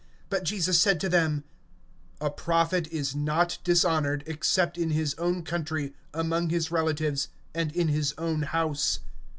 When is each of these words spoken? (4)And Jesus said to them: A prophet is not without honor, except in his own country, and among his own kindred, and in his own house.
(4)And 0.31 0.41
Jesus 0.41 0.81
said 0.81 0.99
to 1.01 1.09
them: 1.09 1.43
A 2.19 2.31
prophet 2.31 2.87
is 2.91 3.15
not 3.15 3.59
without 3.67 3.85
honor, 3.87 4.19
except 4.25 4.75
in 4.75 4.89
his 4.89 5.13
own 5.19 5.43
country, 5.43 5.93
and 6.11 6.21
among 6.25 6.49
his 6.49 6.71
own 6.73 6.95
kindred, 6.95 7.23
and 7.53 7.71
in 7.71 7.87
his 7.89 8.15
own 8.17 8.41
house. 8.41 9.01